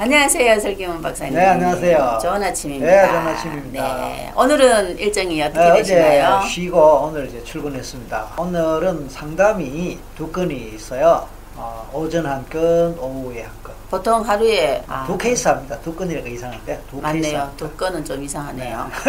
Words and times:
안녕하세요, 0.00 0.58
설기문 0.60 1.02
박사님. 1.02 1.34
네, 1.34 1.44
안녕하세요. 1.44 2.20
좋은 2.22 2.42
아침입니다. 2.42 2.86
네, 2.90 3.06
좋은 3.06 3.18
아침입니다. 3.28 3.96
네, 3.98 4.32
오늘은 4.34 4.96
일정이 4.96 5.42
어떻게 5.42 5.60
네, 5.60 5.74
되시나요? 5.74 6.36
어제 6.38 6.48
쉬고 6.48 6.80
오늘 7.04 7.26
이제 7.28 7.44
출근했습니다. 7.44 8.28
오늘은 8.38 9.10
상담이 9.10 9.98
두 10.16 10.32
건이 10.32 10.70
있어요. 10.74 11.28
어, 11.54 11.90
오전 11.92 12.24
한 12.24 12.42
건, 12.48 12.98
오후에 12.98 13.42
한 13.42 13.52
건. 13.62 13.74
보통 13.90 14.26
하루에 14.26 14.82
아, 14.88 15.04
두 15.06 15.18
케이스 15.18 15.46
합니다. 15.48 15.78
두 15.84 15.94
건이라고 15.94 16.28
이상한데 16.28 16.80
두 16.88 16.92
케이스. 16.92 17.02
맞네요. 17.02 17.38
합니다. 17.38 17.52
두 17.58 17.70
건은 17.76 18.02
좀 18.02 18.22
이상하네요. 18.24 18.90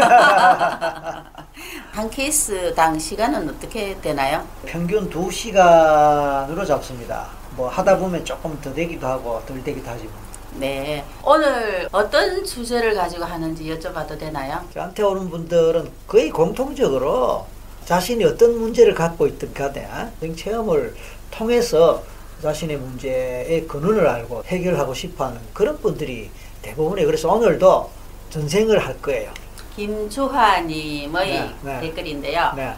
한 1.93 2.09
케이스당 2.09 2.99
시간은 2.99 3.47
어떻게 3.47 3.95
되나요? 4.01 4.45
평균 4.65 5.09
두 5.09 5.31
시간으로 5.31 6.65
잡습니다. 6.65 7.27
뭐 7.55 7.69
하다 7.69 7.95
보면 7.97 8.25
조금 8.25 8.59
더 8.59 8.73
되기도 8.73 9.07
하고 9.07 9.41
덜 9.45 9.63
되기도 9.63 9.89
하지만. 9.89 10.30
네. 10.55 11.03
오늘 11.23 11.87
어떤 11.91 12.43
주제를 12.43 12.93
가지고 12.93 13.25
하는지 13.25 13.63
여쭤봐도 13.65 14.17
되나요? 14.17 14.63
저한테 14.73 15.03
오는 15.03 15.29
분들은 15.29 15.89
거의 16.07 16.29
공통적으로 16.29 17.45
자신이 17.85 18.23
어떤 18.25 18.57
문제를 18.59 18.93
갖고 18.93 19.27
있든 19.27 19.53
간에 19.53 19.87
성 20.19 20.35
체험을 20.35 20.95
통해서 21.31 22.03
자신의 22.41 22.77
문제의 22.77 23.67
근원을 23.67 24.07
알고 24.07 24.43
해결하고 24.45 24.93
싶어 24.93 25.25
하는 25.25 25.39
그런 25.53 25.79
분들이 25.79 26.29
대부분이에요. 26.61 27.07
그래서 27.07 27.31
오늘도 27.31 27.89
전생을 28.29 28.79
할 28.79 28.99
거예요. 29.01 29.31
김주하님의 29.75 31.09
네, 31.11 31.55
네. 31.63 31.79
댓글인데요. 31.81 32.53
네. 32.55 32.73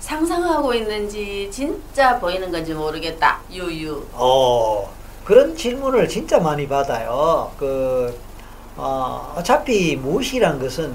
상상하고 0.00 0.74
있는지 0.74 1.48
진짜 1.50 2.18
보이는 2.18 2.50
건지 2.50 2.74
모르겠다. 2.74 3.40
유유. 3.50 4.06
어, 4.12 4.92
그런 5.24 5.56
질문을 5.56 6.08
진짜 6.08 6.38
많이 6.38 6.68
받아요. 6.68 7.50
그, 7.58 8.18
어, 8.76 9.34
어차피 9.36 9.96
무엇이란 9.96 10.58
것은 10.58 10.94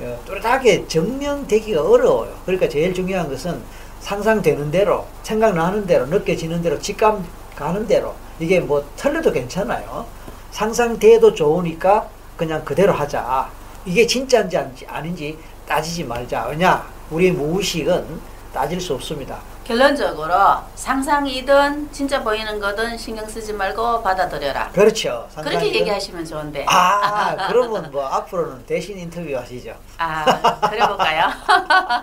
어, 0.00 0.20
뚜렷하게 0.24 0.86
증명되기가 0.86 1.82
어려워요. 1.82 2.32
그러니까 2.44 2.68
제일 2.68 2.94
중요한 2.94 3.28
것은 3.28 3.60
상상되는 4.00 4.70
대로, 4.70 5.06
생각나는 5.22 5.86
대로, 5.86 6.06
느껴지는 6.06 6.62
대로, 6.62 6.78
직감 6.78 7.24
가는 7.56 7.86
대로, 7.86 8.14
이게 8.38 8.60
뭐 8.60 8.84
틀려도 8.96 9.32
괜찮아요. 9.32 10.06
상상돼도 10.50 11.34
좋으니까 11.34 12.08
그냥 12.36 12.64
그대로 12.64 12.92
하자. 12.92 13.48
이게 13.86 14.06
진짜인지 14.06 14.86
아닌지 14.86 15.38
따지지 15.66 16.04
말자. 16.04 16.46
왜냐? 16.48 16.86
우리의 17.10 17.32
무의식은 17.32 18.33
따질 18.54 18.80
수 18.80 18.94
없습니다. 18.94 19.38
결론적으로 19.64 20.32
상상이든 20.76 21.90
진짜 21.92 22.22
보이는 22.22 22.60
거든 22.60 22.96
신경 22.96 23.26
쓰지 23.28 23.52
말고 23.52 24.02
받아들여라. 24.02 24.70
그렇죠. 24.72 25.28
그렇게 25.42 25.74
얘기하시면 25.74 26.24
좋은데. 26.24 26.64
아, 26.68 27.48
그러면 27.48 27.90
뭐 27.90 28.06
앞으로는 28.06 28.64
대신 28.64 28.96
인터뷰 28.98 29.36
하시죠. 29.36 29.74
아, 29.98 30.68
그래볼까요? 30.70 31.28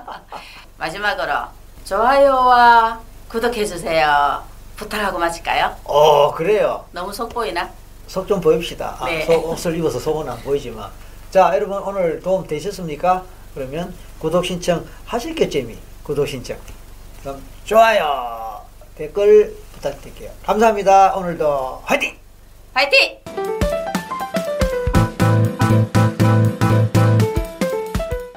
마지막으로 0.78 1.34
좋아요와 1.86 3.00
구독해주세요. 3.30 4.44
부탁하고 4.76 5.18
마칠까요? 5.20 5.76
어, 5.86 6.34
그래요. 6.34 6.84
너무 6.92 7.14
속 7.14 7.30
보이나? 7.30 7.70
속 8.08 8.28
좀 8.28 8.42
보입시다. 8.42 8.98
아, 9.00 9.06
네. 9.06 9.26
속, 9.26 9.46
옷을 9.48 9.78
입어서 9.78 9.98
속은 10.00 10.28
안 10.28 10.38
보이지만. 10.42 10.90
자, 11.30 11.52
여러분 11.56 11.78
오늘 11.78 12.20
도움 12.22 12.46
되셨습니까? 12.46 13.24
그러면 13.54 13.94
구독 14.20 14.44
신청 14.46 14.86
하실겠재미 15.06 15.78
구독 16.04 16.28
신청. 16.28 16.58
그럼 17.22 17.42
좋아요, 17.66 18.62
댓글 18.96 19.56
부탁드릴게요. 19.74 20.32
감사합니다. 20.44 21.16
오늘도 21.16 21.84
화이팅! 21.86 22.18
파이팅! 22.74 23.20